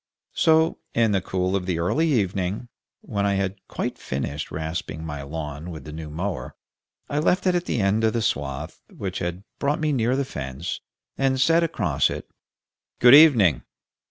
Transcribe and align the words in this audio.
So, 0.33 0.79
in 0.95 1.11
the 1.11 1.21
cool 1.21 1.55
of 1.55 1.67
the 1.67 1.77
early 1.77 2.11
evening, 2.11 2.69
when 3.01 3.23
I 3.23 3.35
had 3.35 3.59
quite 3.67 3.99
finished 3.99 4.49
rasping 4.49 5.05
my 5.05 5.21
lawn 5.21 5.69
with 5.69 5.83
the 5.83 5.91
new 5.91 6.09
mower, 6.09 6.55
I 7.07 7.19
left 7.19 7.45
it 7.45 7.53
at 7.53 7.65
the 7.65 7.79
end 7.79 8.03
of 8.03 8.13
the 8.13 8.23
swath, 8.23 8.81
which 8.89 9.19
had 9.19 9.43
brought 9.59 9.79
me 9.79 9.93
near 9.93 10.15
the 10.15 10.25
fence, 10.25 10.81
and 11.19 11.39
said 11.39 11.61
across 11.61 12.09
it, 12.09 12.27
"Good 12.97 13.13
evening!" 13.13 13.61